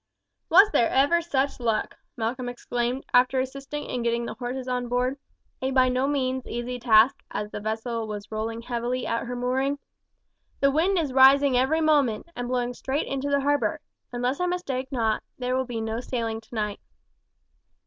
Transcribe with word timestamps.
"Was 0.49 0.71
there 0.71 0.89
ever 0.89 1.21
such 1.21 1.59
luck!" 1.59 1.95
Malcolm 2.17 2.49
exclaimed, 2.49 3.05
after 3.13 3.39
assisting 3.39 3.83
in 3.83 4.01
getting 4.01 4.25
the 4.25 4.33
horses 4.33 4.67
on 4.67 4.87
board, 4.87 5.15
a 5.61 5.69
by 5.69 5.89
no 5.89 6.07
means 6.07 6.47
easy 6.47 6.79
task, 6.79 7.19
as 7.29 7.51
the 7.51 7.59
vessel 7.59 8.07
was 8.07 8.31
rolling 8.31 8.63
heavily 8.63 9.05
at 9.05 9.27
her 9.27 9.35
mooring. 9.35 9.77
"The 10.59 10.71
wind 10.71 10.97
is 10.97 11.13
rising 11.13 11.55
every 11.55 11.81
moment, 11.81 12.29
and 12.35 12.47
blowing 12.47 12.73
straight 12.73 13.05
into 13.05 13.29
the 13.29 13.41
harbour; 13.41 13.79
unless 14.11 14.39
I 14.39 14.47
mistake 14.47 14.91
not, 14.91 15.21
there 15.37 15.55
will 15.55 15.65
be 15.65 15.79
no 15.79 15.99
sailing 15.99 16.41
tonight." 16.41 16.79